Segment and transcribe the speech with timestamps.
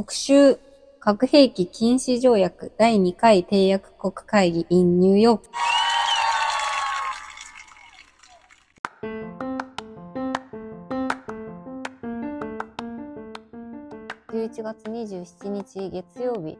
[0.00, 0.58] 特集
[0.98, 5.46] 核兵器禁止条約第2回締約国会議 in ニューヨーク。
[14.32, 16.56] 11月27日月曜日、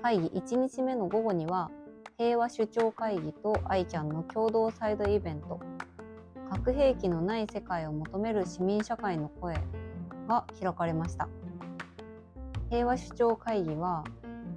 [0.00, 1.72] 会議1日目の午後には、
[2.18, 5.58] 平和首長会議と ICAN の共同サイドイベント、
[6.48, 9.56] 核兵器のない世界を求める市民社会の声
[10.28, 11.28] が開かれました。
[12.70, 14.04] 平和首長会議は、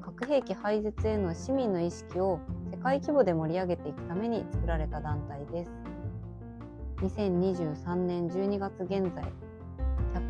[0.04, 2.40] 核兵器廃絶への市民の意識を
[2.72, 5.72] 世界規模で盛り上げていくために作られた団体です。
[6.98, 9.23] 2023年12月現在、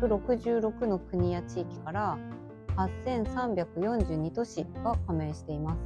[0.00, 2.16] 166の国や地域から
[2.74, 5.78] 8342都市が加盟しています。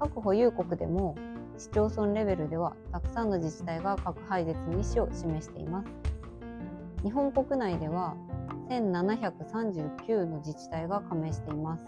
[0.00, 1.16] 各保有国でも
[1.58, 5.88] 市町村レベルではたくさんの自治体が核廃絶の意思を示しています。
[7.04, 8.16] 日本国内では
[8.68, 11.86] 1739の自治体が加盟しています。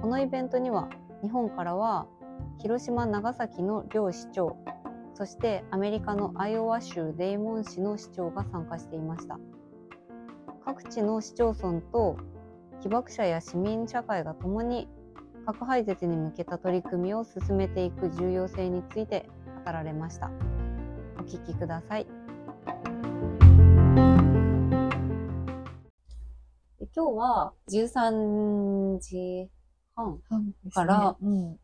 [0.00, 0.88] このイベントには
[1.22, 2.06] 日本からは
[2.58, 4.56] 広島、長崎の両市長、
[5.14, 9.38] そしてアメリカのアイオワ州デイモン市の市長が参加していました。
[10.64, 12.16] 各地の市町村と
[12.80, 14.88] 被爆者や市民社会が共に
[15.46, 19.28] 核廃絶に向けた取り組みを進めていく重要性について
[19.64, 20.30] 語られました。
[21.18, 22.15] お聞きください。
[26.96, 29.50] 今日は13時
[29.94, 30.18] 半
[30.72, 31.14] から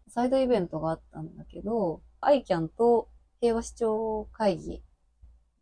[0.09, 3.09] サイドイベントがあったんだけど、ICAN と
[3.41, 4.83] 平和市長会議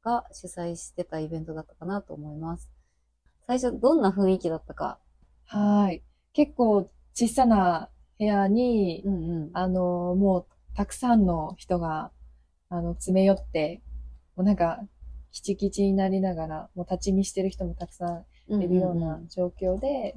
[0.02, 2.68] が主催してたイベントだったかなと思います。
[3.46, 4.98] 最初どんな雰囲気だったか？
[5.46, 6.02] はい。
[6.32, 9.50] 結構小さな部屋に、うんうん。
[9.52, 12.10] あの、もうたくさんの人が、
[12.70, 13.82] あの、詰め寄って、
[14.34, 14.80] もうなんか、
[15.30, 20.14] キチキチになりながら、もう立ち見してる人もたくさんいるような状況で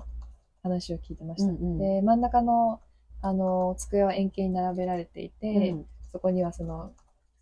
[0.62, 1.52] 話を聞いてました。
[1.52, 2.82] うんうんで、真ん中の、
[3.22, 6.92] あの、机は円形に並べられていて、うんそこにはその、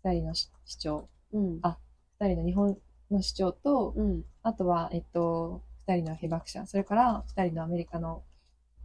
[0.02, 1.58] 二人の市市長、うん。
[1.60, 1.76] あ
[2.18, 2.78] 二人の日本
[3.10, 4.22] の市長と、うん。
[4.42, 8.22] あとは、えっと、二人の被爆者、それから二人のアメリカの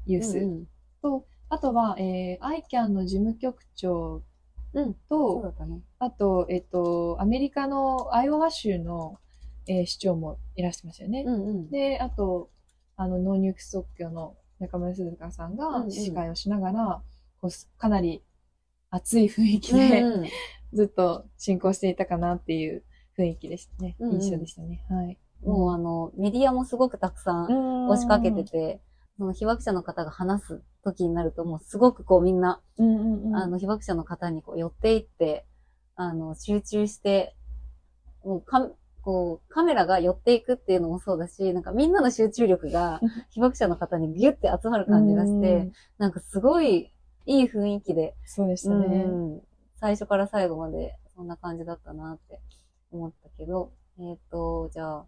[0.05, 0.67] ユースうん
[1.01, 4.21] と、あとは、えー、ICAN の事務局長
[5.09, 5.81] と、だったね。
[5.99, 9.17] あと、えっと、アメリカのアイオワ州の、
[9.67, 11.23] えー市長もいらっしゃいましたよね。
[11.25, 11.69] うんうん。
[11.69, 12.49] で、あと、
[12.95, 17.01] あの、 KNOW NUKES TOKYO の中村涼香さんうんうがん司会をしながら、
[17.41, 18.23] こうすかなり
[18.89, 20.29] 熱い雰囲気で、うんうん
[20.73, 22.83] ずっと進行していたかなっていう
[23.17, 23.95] 雰囲気でしたね。
[23.99, 24.83] うんうん印象でしたね。
[24.89, 25.17] はい。
[25.41, 28.81] もうあの、メディアもすごくたくさん押しかけてて、
[29.17, 35.45] その被爆者の方が話す時になると、もうすごくこうみんな、うんうんうん、あの、被爆者の方にこう寄っていって、
[35.95, 37.35] あの、集中して、
[38.23, 38.69] もうか、
[39.07, 42.99] こう、カメラが寄っていくっていうのもそうだし、なんかみんなの集中力が
[43.31, 45.71] 被爆者の方にギュッて集まる感じがして、うん。
[45.97, 46.91] なんかすごい
[47.25, 49.05] いい雰囲気で、そうでしたね。
[49.05, 49.41] うん
[49.79, 52.41] 最初から最後までそんな感じだったなって
[52.91, 55.05] 思ったけど、えっ、と、じゃあ、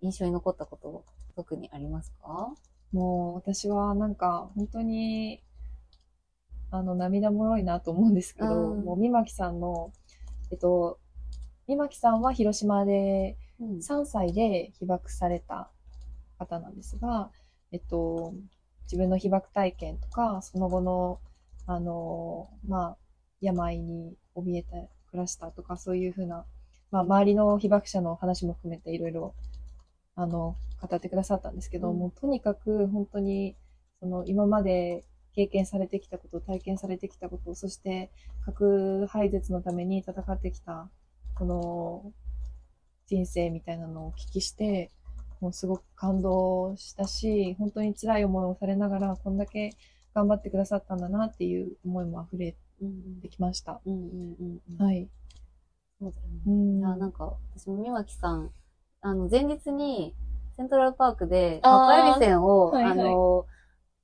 [0.00, 1.04] 印象に残ったこと
[1.36, 2.52] 特にありますか？
[2.90, 5.44] もう私はなんか本当に
[6.70, 8.84] あの涙もろいなと思うんですけど、うん。
[8.84, 9.92] もう三巻さんの、
[10.50, 10.98] えっと、
[11.68, 13.82] 三巻さんは広島でうん。
[13.82, 15.70] 3歳で被爆された
[16.38, 17.30] 方なんですが、
[17.70, 18.34] えっと、
[18.84, 21.20] 自分の被爆体験とか、その後の、
[21.66, 22.96] あの、まあ、
[23.40, 26.44] 病に怯えて暮らしたとか、そういうふうな、
[26.90, 29.34] まあ、周りの被爆者の話も含めていろいろ、
[30.14, 31.98] あの、語ってくださったんですけど、うん。
[31.98, 33.56] もうとにかく本当に、
[34.00, 38.10] その、今まで経験されてきたこと、体験されてきたこと、そして
[38.44, 40.90] 核廃絶のために戦ってきた、
[41.42, 42.12] この
[43.08, 44.92] 人生みたいなのをお聞きして、
[45.40, 49.70] もうすごく感動したし、本当に辛い思いをされながら、こんだけ
[50.14, 53.80] 頑張ってくださったんだなっていう思いも溢れうんてきました。
[53.84, 55.08] うんうんうんうんはい。
[55.98, 56.42] そうだよね。
[56.46, 58.52] うんいや、なんか、私も三脇さん、
[59.00, 60.14] あの、前日に、
[60.56, 63.46] セントラルパークで、あーカッパエビセンを、はいはいあの、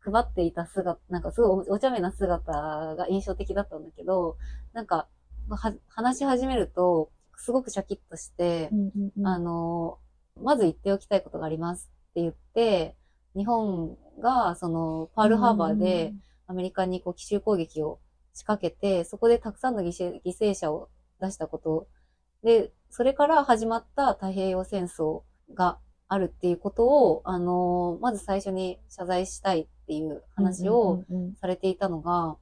[0.01, 4.37] 配っていた姿、なんかすごいおお茶目な姿が印象的だったんだけど、
[4.73, 5.07] なんか、
[5.49, 9.27] は話し始めると、すごくシャキッとしてう、んうんうん。
[9.27, 9.99] あの、
[10.43, 12.97] まず言っておきたいことがありますって言って、
[13.35, 16.15] 日本が、その、パールハーバーで、
[16.47, 18.01] アメリカにこう奇襲攻撃を
[18.35, 20.89] 仕掛けて、そこでたくさんの犠牲犠牲者を
[21.21, 21.87] 出したこと
[22.43, 25.23] で、それから始まった太平洋戦争
[25.55, 31.05] があるっていうことを、あの、まず最初に謝罪したいっていう話を
[31.41, 32.37] されていたのが、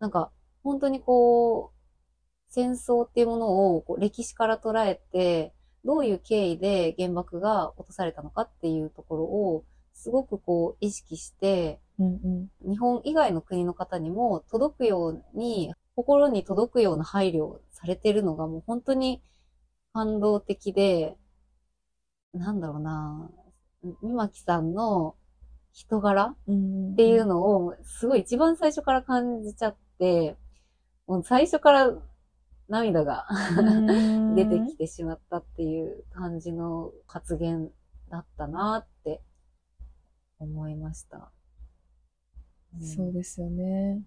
[0.00, 0.30] なんか、
[0.64, 1.71] 本当にこう、
[2.52, 5.54] 戦争っていうものをこう歴史から捉えて、
[5.84, 9.64] どういう経緯で原爆が落とされたのかっていうところを
[9.94, 12.20] すごくこう意識して、うん
[12.62, 12.70] うん。
[12.70, 19.22] 日本以外の国の方にも届くように、心に届くような配慮をされてるのがもう本当に
[19.92, 21.16] 感動的で、
[22.34, 23.30] なんだろうな、
[24.02, 25.16] 三巻さんの
[25.72, 30.36] 人柄うんっていうのをすごい一番最初から感じちゃって、
[31.06, 31.92] もう最初から
[32.72, 33.26] 涙が
[34.34, 37.70] 出てきてしまったっていう感じの発言
[38.10, 39.20] だったなって
[40.38, 41.30] 思いました。
[42.80, 44.00] そうですよね。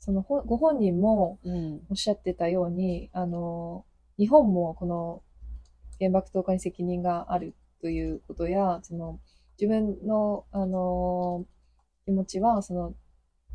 [0.00, 1.82] そのほご本人もうん。
[1.88, 3.84] おっしゃってたように、あの、
[4.18, 5.22] 日本もこの
[6.00, 9.20] 原爆投下に責任があるということや、その
[9.60, 11.46] 自分の、あの、
[12.04, 12.94] 気持ちは、その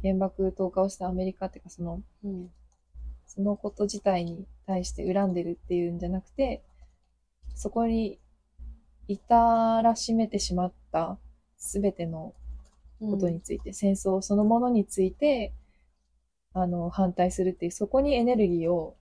[0.02, 2.50] 原爆投下をしたアメリカっていうか、その、うん。
[3.34, 6.62] そのこと自体に対して恨んでるっていうんじゃなくて、
[7.56, 8.20] そこに
[9.08, 11.18] 至らしめてしまった
[11.58, 12.34] すべての
[13.00, 15.54] ことについて、戦争そのものについて、
[16.54, 18.98] あの、反対するっていう、そこにエネルギーを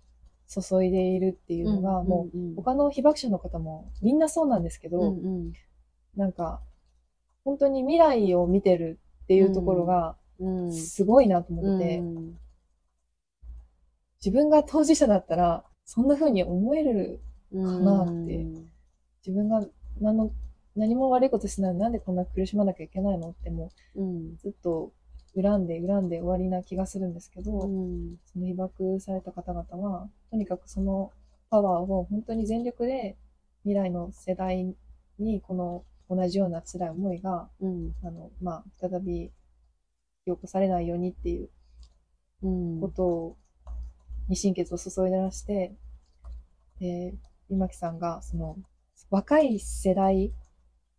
[0.49, 5.53] 注いでいるっていうのが、もう、うん、他の被爆者の方もみんなそうなんですけど、うんうん。
[6.15, 6.61] なんか、
[7.43, 10.73] 本当に未来を見てるっていうところが、うん。
[10.73, 12.39] すごいなと思ってて、うん
[14.25, 17.21] 自分が当事者だったら、そんな風に思える、
[17.53, 18.47] うんなって。
[19.27, 19.67] 自分が
[20.01, 20.31] 何の、
[20.77, 24.35] 何も悪いことしないなんでこんな苦しまなきゃいけないのってもうん。
[24.35, 24.93] うずっと
[25.35, 28.17] 恨んで恨んで終わりな気がするんですけど、うん。
[28.33, 31.13] その被爆された方々は、とにかくその
[31.51, 33.17] パワーを本当に全力で
[33.65, 34.75] 未来の世代
[35.19, 37.95] にこの同じような辛い思いが、うん。
[38.05, 39.31] あの、まあ、再び
[40.25, 41.51] 起こされないようにっていう
[42.43, 42.81] うん。
[42.81, 43.37] ことを、
[44.29, 45.75] に心血を注いでらして、
[46.79, 47.15] で、
[47.49, 48.57] 今木さんが、その、
[49.11, 50.33] 若い世代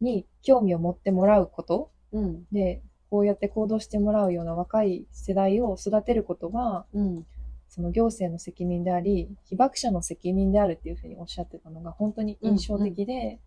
[0.02, 2.46] に興味を持ってもらうことうん。
[2.52, 7.26] で、こうやって行動してもらうような若い世代を育てることは、うん。
[7.70, 13.40] その行政の責任であり、被爆者の責任であるっていうふうにおっしゃってたのが本当に印象的で、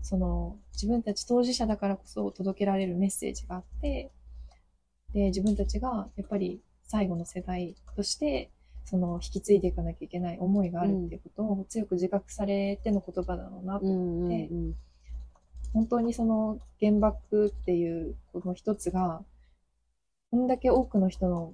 [0.00, 4.12] その自分たち当事者だからこそ届けられるメッセージがあって、
[5.12, 8.52] で、自分たちがやっぱり最後の世代として、
[8.88, 14.74] その引き継いでいかなきゃいけない思いがあるっていうことを強く自覚されての言葉だろうなとうんうんでうん。
[15.74, 19.22] 本当にその原爆っていうこの一つが、
[20.30, 21.52] こんだけ多くの人の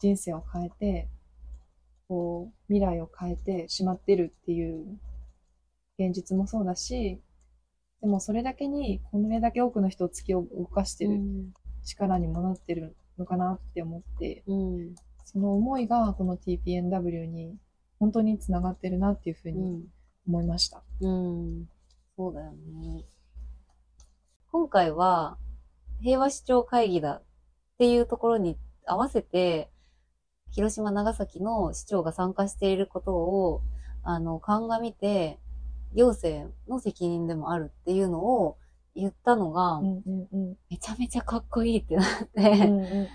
[0.00, 1.08] 人生を変えて、
[2.08, 4.98] こう、未来を変えてしまってるっていう
[5.96, 7.20] 現実もそうだし、
[8.00, 11.20] でもそれだけに、これだけ多くの人を突き動かしてる
[11.84, 14.94] 力にもなってるのかなって思って、うん
[15.24, 17.56] その思いがこの TPNW に
[17.98, 19.84] 本当につながってるなっていうふうにうん
[20.26, 20.82] 思いました。
[21.00, 21.68] うん
[22.16, 23.04] そうだよね。
[24.50, 25.36] 今回は
[26.00, 27.22] 平和市長会議だっ
[27.78, 28.56] ていうところに
[28.86, 29.70] 合わせて、
[30.50, 33.62] 広島、長崎の市長が参加していることを、
[34.02, 35.40] あの、鑑みて、
[35.94, 38.56] 行政の責任でもあるっていうのを
[38.94, 40.56] 言ったのが、うんうんうん。
[40.70, 42.66] めちゃめちゃかっこいいってなっうんて、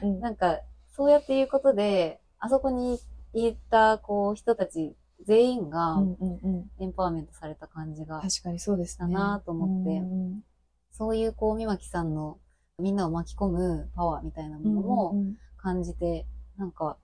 [0.02, 0.20] うんうん。
[0.20, 0.60] なんか、
[1.00, 3.00] そうやって言うことで、あそこに
[3.34, 6.72] 行った、こう、人たち全員がうんうんうん。
[6.84, 9.14] エンパワーメントされた感じが、確かにそうですね。
[9.14, 10.44] だなと思ってうん
[10.92, 12.38] そういう、こう、三巻さんの
[12.80, 16.26] みんなを巻き込むパワーみたいなうんものもうん感じて、
[16.58, 16.98] なんか、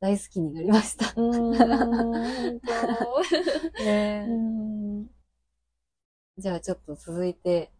[0.00, 1.12] 大好きになりました。
[1.14, 1.50] うん。
[1.50, 2.60] うん、本
[3.76, 3.78] 当。
[3.84, 5.06] ねうん。
[6.38, 7.70] じゃあちょっと続いて、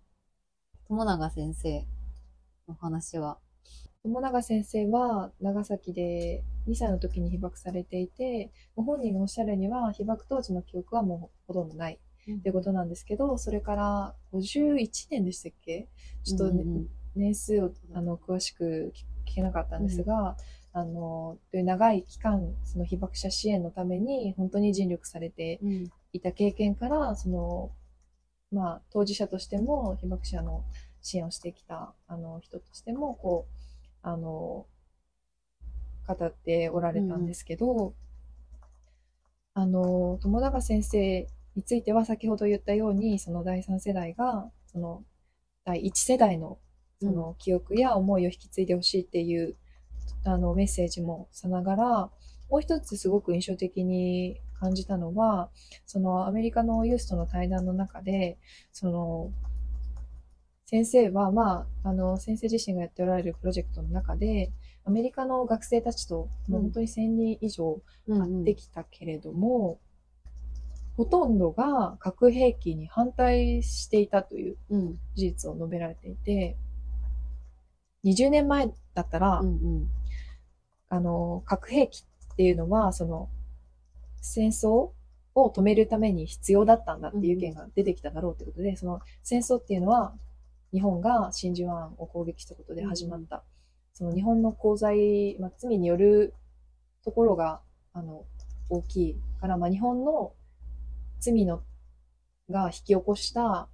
[0.87, 1.85] 友永先生
[2.69, 3.39] の話は。
[4.09, 11.99] 友永先生は長崎で2歳の時に被爆されていて、ご本人がおっしゃるには被爆当時の記憶はもうほとんどない
[12.31, 15.89] ってことなんですけど、それから51年でしたっけ？
[16.25, 18.93] ちょっと、ねうんうん年数をあの詳しく
[19.27, 20.37] 聞けなかったんですが、
[20.73, 25.91] あの、という長い期間、その被爆者支援のために本当に尽力されてうん。
[26.13, 27.73] いた経験から、その、
[28.53, 30.65] まあ、当事者としても、被爆者の
[31.03, 33.58] 支援をしてきた、あの、人としても、こう、
[34.03, 34.67] あの、
[36.07, 37.95] 語っておられたんですけど、
[39.55, 41.27] あの、友永先生
[41.57, 45.05] については先ほど言ったように、その第三世代が、その、
[45.65, 46.59] 第一世代の、
[47.01, 49.57] その記憶や思いを引き継いでほしいっていう、
[50.25, 52.11] あの、メッセージもさながら、
[52.49, 55.51] もう一つすごく印象的に感じたのは、
[55.87, 58.39] そのアメリカのユースとの対談の中で、
[58.73, 59.31] その、
[60.71, 64.53] 先生は、まあ、あの、先生自身がやっておられるプロジェクトの中で、
[64.85, 69.81] アメリカの学生たちと、もう本当に1000人以上うん会ってきたけれども、
[70.99, 75.01] ほとんどが核兵器に反対していたといううん。
[75.15, 76.59] 事実を述べられていて、
[78.05, 79.91] 20年前だったら、うんうん。
[80.91, 83.31] あの、核兵器っていうのは、その、
[84.21, 84.91] 戦争
[85.35, 90.13] を止めるために必要だったんだっていう意見が出てきただろうということで、その戦争っていうのは、
[90.73, 93.43] 日本が真珠湾を攻撃したことで始まった、
[93.93, 96.35] その日本の功罪、まあ、罪による
[97.05, 97.61] ところが、
[97.93, 98.25] あの、
[98.69, 100.33] 大きいから、まあ、日本の
[101.21, 101.63] 罪の、
[102.51, 103.69] が引き起こした、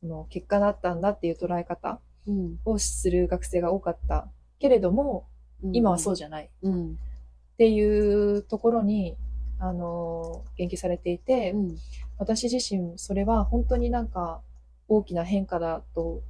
[0.00, 2.58] その結果だったんだっていう捉え方うん。
[2.64, 5.28] をする学生が多かったけれども、
[5.72, 6.50] 今はそうじゃない。
[6.62, 6.92] うん。
[6.92, 9.16] っていうところに、
[9.58, 11.76] あの、言及されていて、うん。
[12.18, 14.40] 私自身それは本当になんか
[14.88, 16.22] 大きな変化だと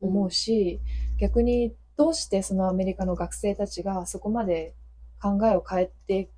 [0.00, 0.80] 思うし、
[1.18, 4.74] 逆にどうしてそのアメリカの学生たちがそこまで
[5.20, 6.30] 考えを変えて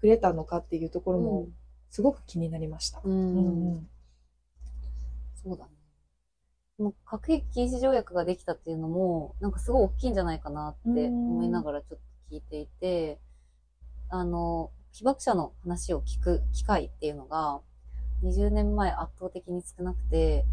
[0.00, 1.48] くれたのかっていうところも
[1.90, 3.00] すごく気になりました。
[3.02, 3.12] うん。
[3.12, 3.88] うんうん。
[5.42, 5.70] そうだね。
[6.76, 13.18] この核兵器禁止条約ができたっていうのも、なんかすごい大きいんじゃないかなって思いながらちょっと聞いていて、
[14.10, 17.60] あの、被爆者の話を聞く機会っていうのが、
[18.22, 20.44] 20年前圧倒的に少なくて、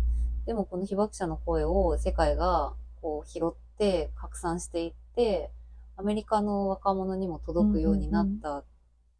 [0.45, 5.51] でもこの被爆者の声を世界がこう拾って拡散していって、
[5.97, 8.65] アメリカの若者にも届くようになったっ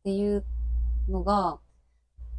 [0.03, 0.43] ていう
[1.09, 1.59] のが、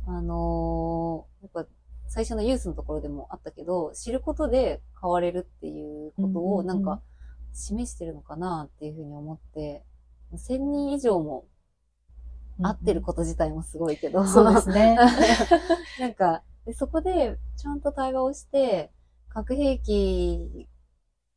[0.06, 1.70] あのーやっぱ
[2.08, 6.84] 最初のユースのところでもあったけど、知ることで変われるっていうことうんうんうんをなん。
[6.84, 7.00] か
[7.52, 9.82] 示してるのかなっていうふうに思って、
[10.34, 11.46] 1000人以上も
[12.62, 14.96] 会ってること自体もすごいけど、そうですね。
[16.00, 18.90] なんかで、そこでちゃんと対話をして、
[19.28, 20.68] 核兵器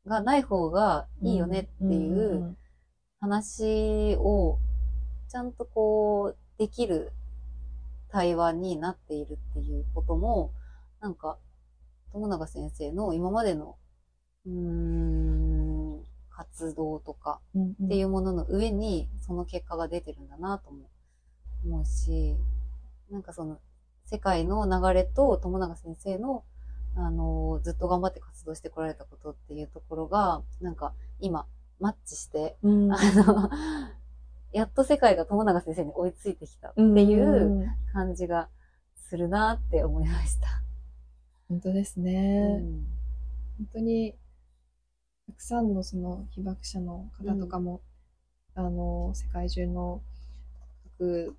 [0.05, 2.57] がない方がいいよねっていう
[3.19, 4.57] 話を、
[5.29, 7.11] ちゃんとこう、できる
[8.09, 10.51] 対話になっているっていうことも、
[10.99, 11.37] なんか、
[12.11, 13.77] 友永先生の今までの、
[14.47, 17.39] うーん、活動とか
[17.83, 20.89] っていうものの上に、その結果が出てるんだなとも
[21.65, 22.35] 思うし、
[23.11, 23.59] なんかその、
[24.05, 26.43] 世界の流れと友永先生の、
[26.95, 31.45] あの、ずっと頑張って活動してこられたことっていうところが、なんか今、
[31.79, 33.49] マッチして、うんあの、
[34.51, 38.49] やっと世界が友永先生に追いついてきたっていう感じが
[38.95, 40.47] するなって思いました。
[41.47, 42.57] 本当ですうね。
[42.57, 42.85] ん
[43.57, 44.15] 本当に、
[45.27, 47.81] たくさんのその被爆者の方とかも、
[48.55, 50.01] あの、世界中の
[50.97, 51.37] 核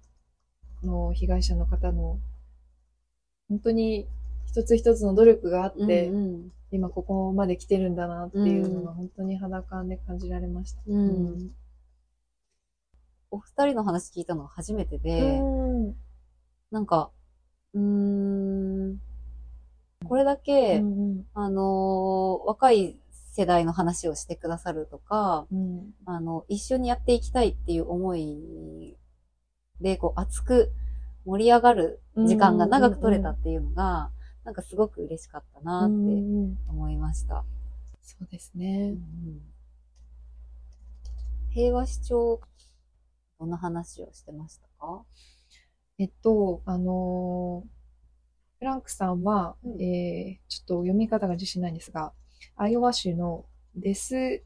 [0.82, 2.18] の被害者の方の、
[3.48, 4.06] 本当に
[4.46, 6.52] 一つ一つの努力があって、うんうん。
[6.72, 8.96] 今ここまで来てるんだなっていうのがうん。
[8.96, 10.80] 本当に肌感で感じられました。
[10.86, 11.50] うん。
[13.30, 15.94] お二人の話聞いたのは初めてで、うん。
[16.70, 17.10] なんか、
[17.74, 19.00] うーん、
[20.04, 21.26] これだけ、うん。
[21.34, 22.96] あのー若い
[23.32, 25.94] 世代の話をしてくださるとか、うん。
[26.04, 28.96] あの、一緒にやっていきたいっていう思い
[29.80, 30.72] で、こう、熱く
[31.24, 34.10] 盛り上がる時間が長く取れたっていうのが、
[34.44, 35.94] なんかすごく嬉しかったなって
[36.68, 37.44] 思いました。
[38.00, 38.94] そうですね。
[41.50, 42.40] 平和主張、
[43.38, 45.04] どんな話をしてましたか？
[45.98, 47.68] えっと、あのー
[48.58, 52.12] フランクさんは、うんえー、ちょっと読み方が自信ないんですが、
[52.56, 54.42] アイオワ州のデス・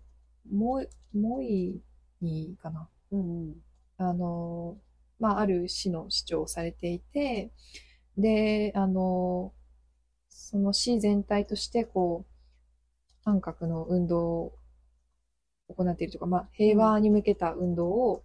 [0.48, 1.80] モイ、モイ
[2.20, 2.88] ニーかな？
[3.10, 3.54] うんうん。
[3.98, 7.50] あのーまあ、ある市の市長をされていて、
[8.18, 9.64] で、あのー
[10.30, 12.32] その市全体として、こう、
[13.24, 14.58] 反核の運動を
[15.68, 18.22] 行っているとか、まあ、平和に向けた運動を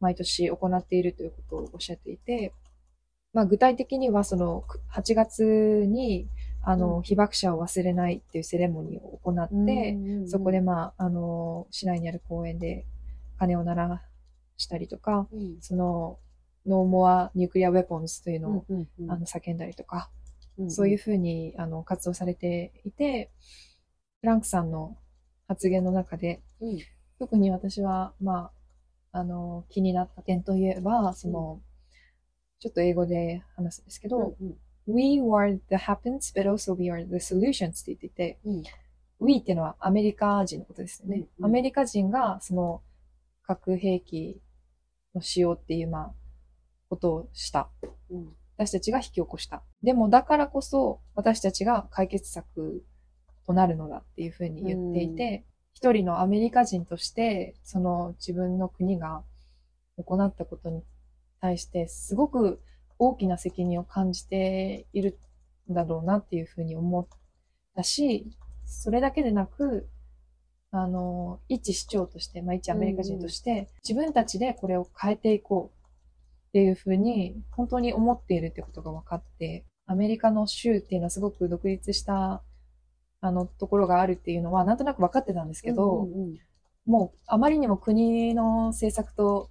[0.00, 2.52] 毎年行っているということをおっしゃっていて、
[3.32, 6.28] まあ、具体的には、その、く8月に、
[6.62, 7.02] あの、うん。
[7.02, 12.86] 被爆者を忘れないっていうセレモニーを行って、そこで、まあ、あの、市内にある公園で
[13.38, 14.02] 鐘を鳴ら
[14.56, 15.58] したりとか、うん。
[15.60, 16.18] その、
[16.68, 20.10] No more nuclear weapons というのを、うんうんあの叫んだりとか、
[20.58, 23.30] うんそういうふうにあの活動されていて、
[24.20, 24.96] フランクさんの
[25.46, 26.78] 発言の中で、うん。
[27.18, 28.50] 特に私は、ま
[29.12, 31.60] あ、あの、気になった点といえば、その、
[32.60, 34.56] ちょっと英語で話すんですけど、うん
[34.90, 38.62] We were the happens, but also we are the solutions って言っていて、うん。
[39.20, 41.16] We っていうのはアメリカ人のことですよね。
[41.18, 41.44] うんうん。
[41.44, 42.80] アメリカ人がその
[43.42, 44.40] 核兵器
[45.14, 46.14] の使用っていう、まあ、
[46.88, 47.68] ことをした。
[48.10, 49.62] うん私たちが引き起こした。
[49.84, 52.84] でもだからこそ私たちが解決策
[53.46, 59.22] となるのだっていうふうに言っていて、一人のアメリカ人として、その自分の国が
[59.96, 60.82] 行ったことに
[61.40, 62.60] 対して、すごく
[62.98, 65.20] 大きな責任を感じている
[65.70, 67.06] んだろうなっていうふうに思っ
[67.76, 68.26] たし、
[68.64, 69.88] それだけでなく、
[70.72, 75.77] あの、一市長として、まあ一アメリカ人として、自分たちでこれを変えていこう
[76.58, 82.42] っていうふうに、本当に思っているってことが分かって、アメリカの州っていうのはすごく独立した、
[83.20, 86.36] あの、ところがあるっていうのは、なんとなく分かってたんですけど、うんうん
[86.86, 89.50] もうあまりにも国の政策と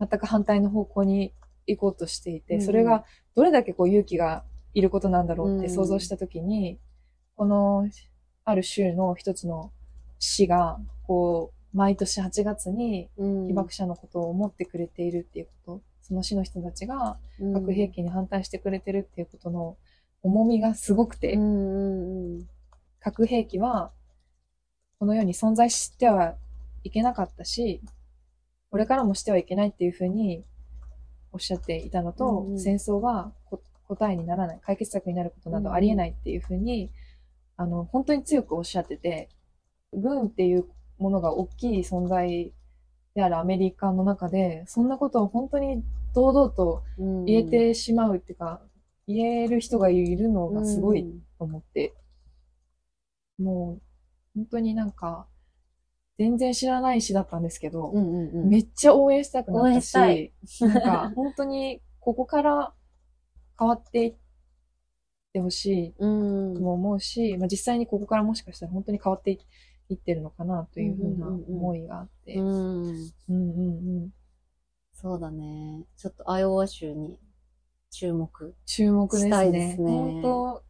[0.00, 1.32] 全く反対の方向に
[1.68, 2.66] 行こうとしていて、うんうん。
[2.66, 3.04] それが
[3.36, 4.42] どれだけこう勇気が
[4.74, 5.72] いることなんだろうってうん。
[5.72, 6.80] 想像したときに、
[7.36, 7.88] この
[8.44, 9.70] ある州の一つの
[10.18, 13.46] 市が、こう、毎年8月にうん。
[13.46, 17.54] 被爆者のことを思ってくれているっていうこと、その市の人たちがうん。
[17.54, 19.76] 核兵器に反対してくれてるっていうことの
[20.22, 21.36] 重みがすごくて、
[23.00, 23.90] 核兵器は
[24.98, 26.36] この世に存在しては
[26.84, 27.80] いけなかったし、
[28.70, 30.44] これからもしてはいけないっていうふうに
[31.32, 32.60] おっしゃっていたのと、うんうん。
[32.60, 36.90] 戦争はこ答えにならない、解決策になることなどありえないっていうふうに、
[37.56, 39.28] あの、本当に強くおっしゃってて、
[39.92, 40.66] 軍っていう
[40.98, 42.52] ものが大きい存在
[43.14, 47.24] であるアメリカの中で、そんなことを本当に堂々とうん。
[47.24, 48.60] 言えてしまうっていうか、
[49.06, 51.20] 言える人がいるのがすごいうん。
[51.38, 51.94] と思って、
[53.38, 53.82] もう、
[54.34, 55.26] 本当になんか、
[56.18, 58.48] 全然知らない詩だったんですけど、うんうんうん。
[58.48, 62.72] めっちゃ応援したくなったしし、なんか、本当にここから
[63.58, 64.14] 変わっていっ
[65.32, 66.06] てほしいう
[66.52, 69.38] んとも思うし、まあ、実際にここからもしかしたら本当に変わってい
[69.88, 74.10] いってるのかなというふうな思いがあって、うんうんうんうん
[74.96, 75.84] そうだね。
[75.96, 77.18] ちょっとアイオワ州に
[77.90, 78.54] 注目。
[78.64, 79.74] 注目ですしたいでね。
[79.74, 80.62] すね本当、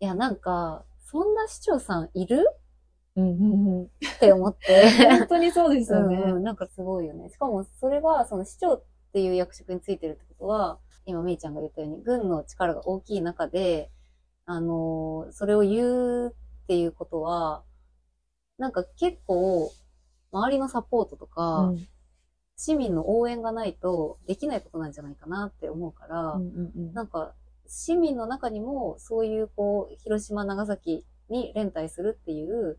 [0.00, 2.44] いや、なんか、そんな市長さんいる？
[3.16, 3.84] うんうんうん。
[3.84, 3.88] っ
[4.18, 4.90] て思って。
[5.08, 6.16] 本当にそうですよね。
[6.16, 7.28] うんうんなんかすごいよね。
[7.28, 13.90] しかもそれが、その市長っていう役職についてるってことは、今めいちゃんが言ったように、軍の力が大きい中で、
[14.46, 17.62] あのーそれを言うっていうことは、
[18.58, 19.72] なんか結構、
[20.32, 21.88] 周りのサポートとか、うん。
[22.56, 26.94] 市民の応援がないとできないことなんじゃないかなって思うから、うんうんうん。
[26.94, 27.34] なんか、
[27.66, 32.78] 市民の中にも、そういう、こう、広島、長崎に連帯するっていう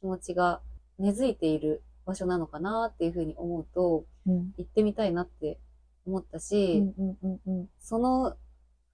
[0.00, 0.60] 気持ちが
[0.98, 4.52] 根付いている場所なのかなっていうふうに思うと、うん。
[4.56, 5.58] 行ってみたいなって
[6.06, 7.68] 思ったし、うんうんうんうん。
[7.80, 8.36] その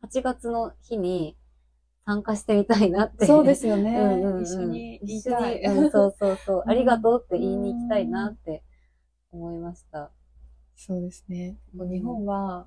[0.02, 1.37] 8月の日に
[2.04, 3.26] 参加してみたいなって。
[3.26, 3.90] そうですよね。
[3.90, 5.38] うんうんうん一緒に言い一緒。
[5.38, 8.62] に、うんそうそうそう、うんありがとうって言いに行きたいなって
[9.30, 10.10] 思いました。
[10.76, 11.56] そうですね。
[11.76, 12.66] うん日本は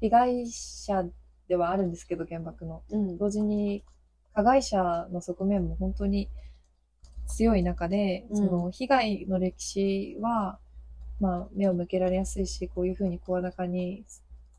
[0.00, 1.04] 被害者
[1.48, 2.82] ではあるんですけど、原爆の。
[2.90, 3.18] うん。
[3.18, 3.84] 同時に
[4.34, 6.28] 加害者の側面も本当に
[7.26, 10.58] 強い中で、うんその被害の歴史は、
[11.20, 14.04] まあ、目を向けられやすいし、こういうふうに声高に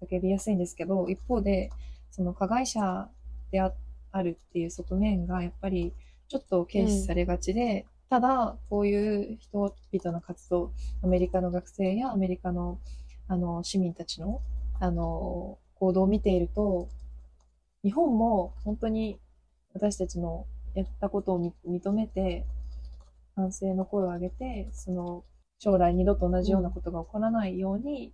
[0.02, 1.70] 叫びやすいんですけど、一方で、
[2.12, 3.10] その加害者
[3.52, 3.74] であ
[4.16, 5.94] あるっていう側面がやっぱり
[6.30, 10.72] ちょっと軽視されがちで、ただ、こういう人々の活動、
[11.04, 12.80] アメリカの学生やアメリカの
[13.28, 14.42] あの市民たちの
[14.80, 16.88] あの行動を見ていると、
[17.84, 19.20] 日本も本当に
[19.74, 22.46] 私たちのやったことを認めて、
[23.36, 25.24] 反省の声を上げて、その
[25.60, 28.14] 将来二度と同じようなことが起こらないように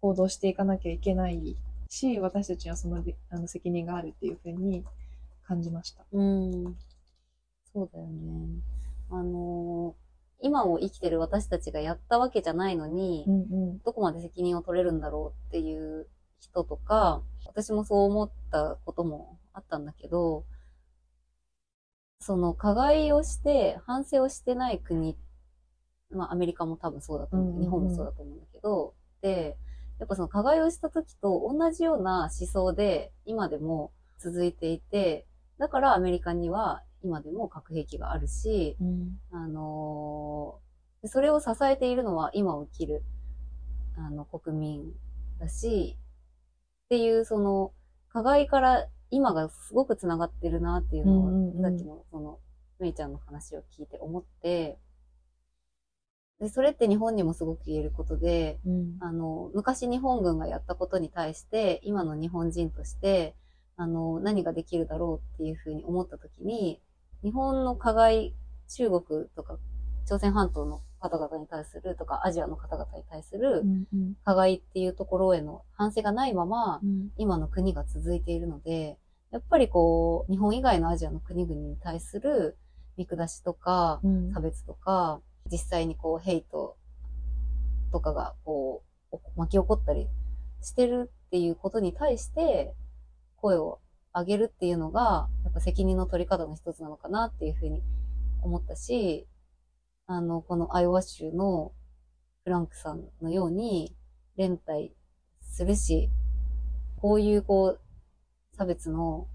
[0.00, 1.56] 行動していかなきゃいけない
[1.88, 4.84] し、私たちにはそのあの責任があるっていうふうに
[5.46, 6.04] 感じました。
[6.12, 6.76] うん。
[7.72, 8.60] そうだよね。
[9.10, 10.04] あのー
[10.40, 13.78] 今を生きてる私たちがやったわけじゃないのに、んうん。
[13.78, 16.06] どこまで責任を取れるんだろうっていう
[16.38, 20.44] 人とか、私もそう思ったこともあったんだけど、
[22.20, 25.16] その加害をして反省をしてない国、
[26.10, 29.56] まあアメリカも多分そうだと思う、うん日本もそうだと思うんだけど、で、
[29.98, 35.26] やっぱその加害をした時と同じような思想で今でも続いていて、
[35.58, 39.18] だからアメリカには今でも核兵器があるし、うん。
[39.30, 40.64] あのー
[41.04, 43.02] でそれを支えているのは今を生きる、
[43.98, 44.92] あの、国民
[45.38, 45.98] だし、
[46.86, 47.72] っていう、その、
[48.08, 51.62] 加害から今がすごく繋がってるなっていうのを、うんうんうん。
[51.62, 52.38] さっきの、その、
[52.78, 54.78] めいちゃんの話を聞いて思って、
[56.40, 58.96] で、それって日本にもすごく言えることで、うん。
[59.00, 63.34] あの、昔日本軍がやったことに対して、今の日本人として、
[63.76, 66.80] あの、何ができるだろうっていうふうに思ったときに、
[67.22, 68.34] 日本の加害、
[68.68, 69.58] 中国とか、
[70.06, 74.14] 朝鮮半島の方々に対するとか、アジアの方々に対するうんうん。
[74.24, 77.08] 加害っていうところへの反省がないまま、うん。
[77.16, 78.98] 今の国が続いているので、
[79.30, 82.56] やっぱりこう、日本以外のアジアの国々に対する
[82.96, 84.32] 見下しとか、うん。
[84.32, 86.76] 差別とか、実際にこう、ヘイト
[87.90, 88.82] とかがこ
[89.12, 90.08] う、巻き起こったり
[90.60, 92.74] してるっていうことに対して
[93.44, 93.78] 声を
[94.14, 97.82] 上げるっていうのが、やっぱ責任の取り方の一つなのかなっていうふうに
[98.40, 99.26] 思ったし、
[100.06, 101.72] あの、このアイオワ州の
[102.44, 103.94] フランクさんのように
[104.36, 104.94] 連帯
[105.42, 106.08] するし、
[106.96, 107.80] こういうこう、
[108.56, 109.28] 差別の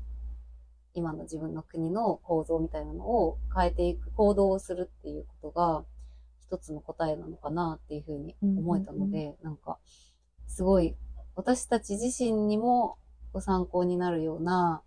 [0.96, 5.84] 今の自分の国の構造みたいなのを変えていく行動をするっていうことが
[6.42, 9.78] 一つの答えなのかなっていうふうに思えたので、なんか
[10.48, 10.96] すごい
[11.36, 12.98] 私たち自身にも
[13.32, 14.82] ご参考になるような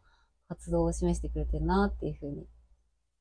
[0.48, 2.46] 活動を示してくれてるなっていうふうに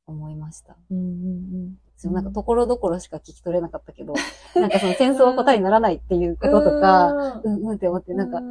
[0.07, 0.75] 思いました。
[0.89, 4.15] うんうんなんかところどころしか聞き取れなかったけど、
[4.59, 8.41] なんかその戦争は答えにならないっていうこととか、うんうんって思って、なんか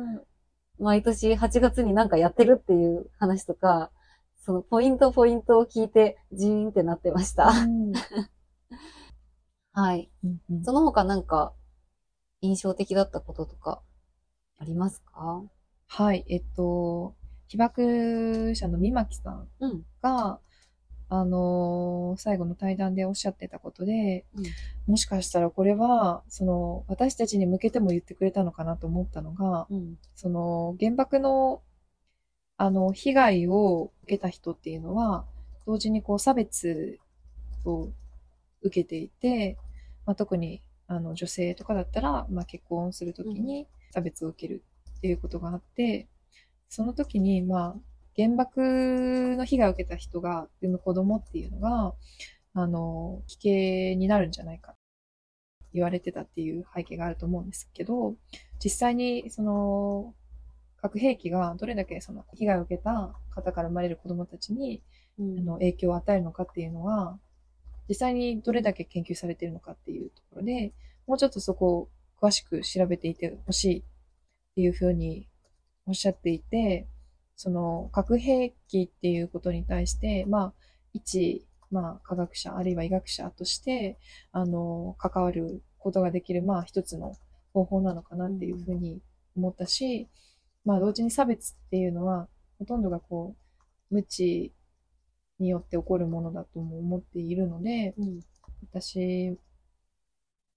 [0.79, 3.91] 毎年8月になんかやってるっていう話とか、
[4.37, 7.49] そのポイントポイントを聞いてジーンってなってました。
[7.49, 7.93] うん。
[9.73, 10.11] はい。
[10.25, 10.65] うんうん。
[10.65, 11.53] その他なんか
[12.41, 13.83] 印象的だったこととか
[14.59, 15.43] ありますか？
[15.92, 17.16] はい、えっと、
[17.48, 19.85] 被爆者の三巻さんうん。
[20.00, 20.38] が、
[21.09, 24.44] あのー最後の対談でおっしゃってたことで、うん
[24.87, 29.98] もしかしたらこれは、その、私たちに向けても言ってくれたのかなと思ったのが、うん。
[30.14, 31.61] その、原爆の、
[32.57, 35.24] あの、被害を受けた人っていうのは、
[35.66, 36.98] 同時にこう、差別
[37.64, 37.88] を
[38.62, 39.57] 受けていて、
[40.07, 44.62] まあ、特に、あの、女性とかだったら、まあ、結婚するときに差別を受ける
[45.01, 46.09] っていうことがあって、
[46.69, 47.77] その時に、まあ、
[48.17, 48.61] 原爆
[49.37, 51.95] の被害を受けた人が産む子供っていうのが、
[52.55, 54.75] あの、危険になるんじゃないか、
[55.73, 58.15] 言われてたっていう背景があると思うんですけど、
[58.63, 60.15] 実際に、その、
[60.77, 64.83] 核兵器がどれだけその被害を受けた方から生まれる子供たちに
[65.21, 65.39] うん。
[65.39, 67.19] あの影響を与えるのかっていうのは、
[67.89, 70.73] 実際にどれだけ研究されているのかっていうところで、
[71.07, 71.89] もうちょっとそこを
[72.21, 73.83] 詳しく調べていてほしいっ
[74.55, 75.29] ていうふうに
[75.87, 76.87] おっしゃっていて、
[77.37, 80.53] その核兵器っていうことに対して、まあ、
[80.93, 83.99] 一、まあ、科学者あるいは医学者として、
[84.33, 87.17] あの、関わることができる、まあ、一つの
[87.53, 89.01] 方法なのかなっていうふうに
[89.37, 90.09] 思ったし、
[90.65, 93.35] まあ、同時に差別っていうのは、ほとんどがこ
[93.91, 94.53] う、無知
[95.39, 98.21] によって起こるものだとも思っているので、うん。
[98.63, 99.37] 私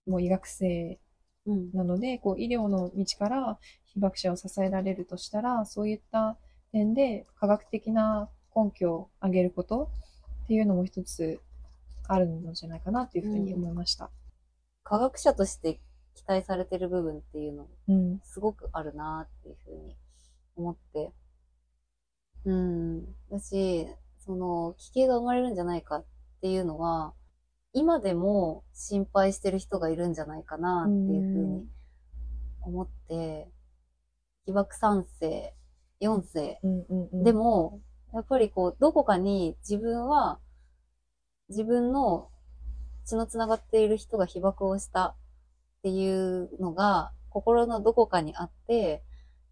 [0.05, 0.99] も医学生
[1.45, 1.71] うん。
[1.73, 6.37] なので、こう医療の道から被爆者を支えられるとしたら、そういった
[6.71, 9.89] 点で科学的な根拠を上げること
[10.45, 11.39] っていうのも一つ
[12.07, 14.09] あるのじゃないかなっていうふうに思いました。
[14.83, 15.79] 科学者として
[16.15, 18.21] 期待されてる部分っていうのうん。
[18.23, 19.95] すごくあるなっていうふうに
[20.55, 21.11] 思って。
[22.45, 23.05] うん。
[23.31, 23.87] だし、
[24.25, 26.05] その、危険が生まれるんじゃないかっ
[26.41, 27.13] ていうのは、
[27.73, 31.67] 今でも心配してる人がいるんじゃないかなっていうふうに
[32.61, 33.49] 思って、
[34.45, 35.55] 被爆3世、
[36.01, 37.23] 4世、うんうんうん。
[37.23, 37.81] でも、
[38.13, 40.39] やっぱりこう、どこかに自分は、
[41.49, 42.29] 自分の
[43.05, 45.15] 血のつながっている人が被爆をしたっ
[45.83, 49.03] ていうのが、心のどこかにあって、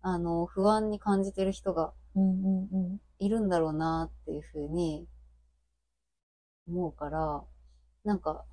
[0.02, 1.94] あの、不安に感じてる人が。
[3.20, 5.08] いるんだろうなっていうふうに
[6.68, 7.44] 思うから、
[8.04, 8.46] なんか、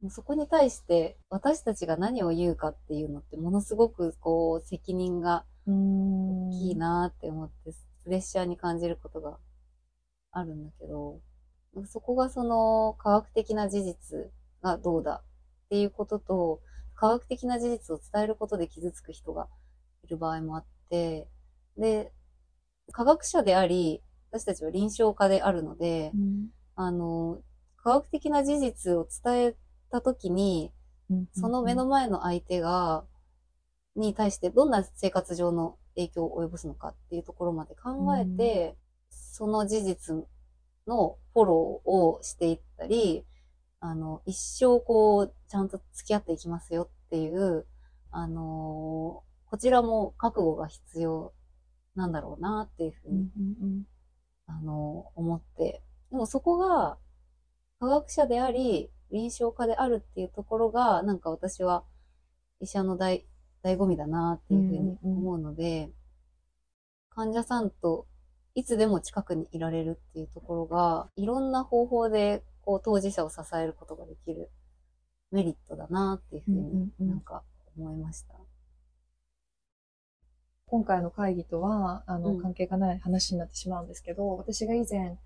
[0.00, 5.44] もうそこに対して私たちが何を言うかっていうのってものすごくこう責任が。
[5.66, 7.72] 大きいなって思って、
[8.04, 9.38] プレッシャーに感じることが
[10.30, 11.20] あるんだけど、
[11.86, 14.30] そこがその科学的な事実
[14.62, 15.22] がどうだ
[15.66, 16.60] っていうことと、
[16.94, 19.48] 科学的な事実を伝えることで傷つく人が
[20.04, 21.28] いる場合もあって、
[21.78, 22.12] で、
[22.92, 27.38] 科学者であり、私たちは臨床家であるのでう、んあの、
[27.84, 29.54] 科学的な事実を伝え
[29.90, 30.72] たときに、
[31.34, 33.04] その目の前の相手が、
[33.94, 38.76] に対してどんな生活上の影響を及ぼすのかっていうところまで考えて、
[39.10, 40.16] その事実
[40.86, 43.24] のフォローをしていったり、
[43.80, 47.66] あの、一生こう、ちゃんと付き合っていきますよっていう、
[48.10, 51.32] あのこちらも覚悟が必要
[51.96, 53.82] なんだろうなっていうふうにうんうん
[54.46, 55.82] あの、思って。
[56.10, 56.98] でもそこが、
[57.78, 61.84] 科学者であり、臨床家であるっていうところが、なんか私は
[62.60, 63.26] 医者の大、
[63.62, 65.90] 醍醐味だなっていうふうに思うので、
[67.10, 68.06] 患者さんと
[68.54, 74.50] いつでも近くにいられるっていうところが、いろんな方法で、こう、当事者を支えることができる
[75.32, 77.08] メリットだなっていうふううんうんにうん。
[77.08, 77.42] なんか
[77.76, 78.34] 思いました。
[80.66, 82.40] 今回の会議とは、あの、うん。
[82.40, 85.18] 関係がない話になってしまうんですけど、私が以前、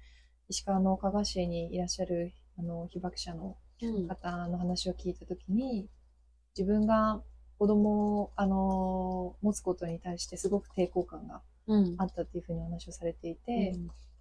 [0.49, 4.09] 石川の加賀市にいらっしゃる、あの、被爆者のうん。
[4.09, 5.89] 方の話を聞いたときに、
[6.57, 7.21] 自分が
[7.59, 11.95] 子供を、あのー持つことに対してすごく抵抗感がうん。
[11.99, 13.77] あったっていうふうにお話をされていて、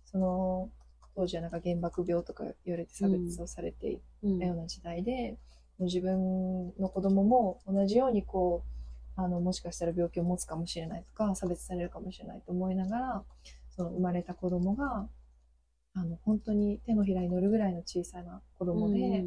[0.06, 0.70] その、
[1.16, 4.40] 当時はなんか原爆病とか言われて差別をされていうん。
[4.40, 5.32] たような時代で、
[5.80, 8.64] もう自分の子供も同じようにこ
[9.18, 13.24] う、あの、もしかしたら病気を持つかもしれないとか、差別されるかもしれないと思いながら、
[13.72, 15.08] その生まれた子供が、
[15.98, 19.26] あの、本当に手のひらに乗るぐらいの小さな子供で、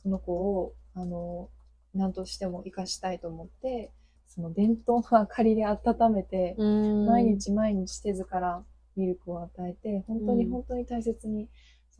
[0.00, 1.50] その子を、あの、
[1.94, 3.90] 何としても生かしたいと思って、
[4.28, 7.06] その伝統の明かりで温めて、うん。
[7.06, 8.62] 毎日毎日手ずから
[8.96, 10.50] ミルクを与えて、本当にうん。
[10.50, 11.48] 本当に大切に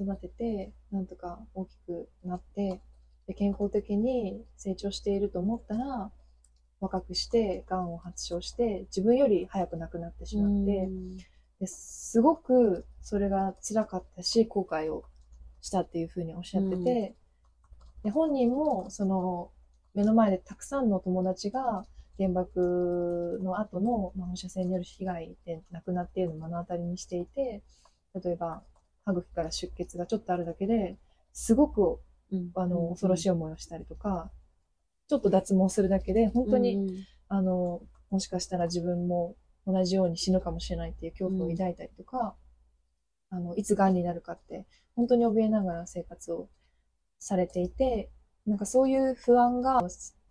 [0.00, 2.80] 育てて、なんとか大きくなって、
[3.26, 6.12] で健康的に成長していると思ったら、
[6.78, 10.88] 若くして、癌を発症して、自分より早く亡くなってしまって、
[11.60, 15.04] ですごくそれが辛かったし、後悔を
[15.60, 17.14] したっていうふうにおっしゃってて、
[18.02, 19.50] で本人もその
[19.94, 21.84] 目の前でたくさんの友達が
[22.18, 27.62] 原爆の後の、まあ、放射線による被害で亡くなっているのを目の当たりにしていて、
[28.22, 28.62] 例えば
[29.04, 30.96] 歯茎から出血がちょっとあるだけで
[31.32, 32.00] すごく
[32.32, 32.50] うん。
[32.54, 34.30] あの恐ろしい思いをしたりとか、
[35.08, 37.04] ちょっと脱毛するだけで本当に、うん。
[37.28, 39.34] あの、もしかしたら自分も
[39.66, 42.34] 同じように死ぬかもしれないっていう恐怖を抱いたりとか、
[43.30, 46.48] あの、いつ癌になるかって、本当に怯えながら生活を
[47.18, 48.10] されていて、
[48.46, 49.80] なんかそういう不安が、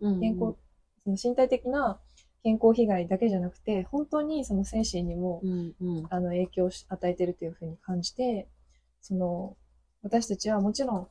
[0.02, 0.56] うん健康、
[1.04, 2.00] その身体的な
[2.44, 6.08] 健康被害だけじゃなくて、本当にその精神にも、うんうん。
[6.10, 8.48] あの、影響を与えてるというふうに感じて、
[9.02, 9.58] その、
[10.02, 11.08] 私たちはもちろん、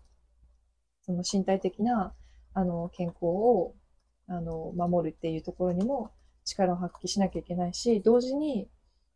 [1.02, 2.14] その身体的な、
[2.54, 3.74] あの、健康を、
[4.26, 6.11] あの、守るっていうところにも
[6.48, 8.68] 力を発揮しなきゃいけないし、同時に、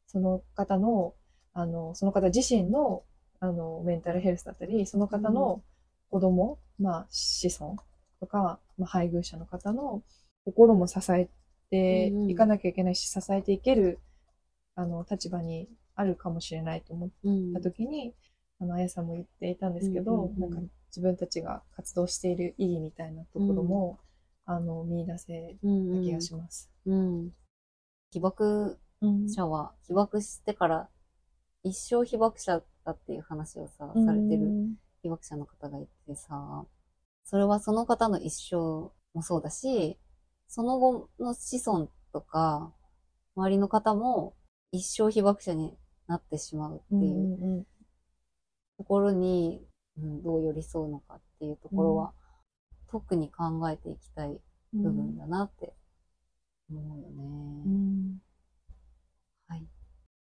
[0.07, 1.15] その方の、
[1.55, 3.03] あの、その方自身の、
[3.41, 5.63] あの、メンタルヘルスだったり、その方の
[6.11, 7.77] 子供、まあ、子孫
[8.21, 10.03] とか、まあ、配偶者の方の
[10.45, 11.29] 心も支え
[11.71, 13.99] ていかなきゃいけないし、支えていける、
[14.75, 17.55] あの、立場にあるかもしれないと思っうん。
[17.55, 18.15] た時に、
[18.61, 20.41] あの、あやさんも言っていたんですけど、うんうんうん。
[20.41, 23.99] なんか自分たちが活動している意義みたいなところも、
[24.45, 26.71] あの、見出せうんた気がします。
[26.87, 27.31] うん。
[28.11, 29.29] 被爆うん。
[29.29, 30.89] 者は被爆してから
[31.65, 34.51] 一生被爆者だっていう話をさ、されてる
[35.03, 36.65] 被爆者の方がいてさ、
[37.25, 38.57] それはその方の一生
[39.15, 39.99] もそうだし、
[40.49, 42.73] その後の子孫とか、
[43.37, 44.35] 周りの方も
[44.73, 45.77] 一生被爆者に
[46.07, 47.67] なってしまうってうんいう
[48.79, 49.65] ところに、
[49.99, 52.13] うん、どう寄り添うのかっていうところは、
[52.93, 54.39] 特に考えていきたい
[54.75, 55.73] 部分だなって
[56.71, 57.65] 思うよね。
[57.65, 58.23] うん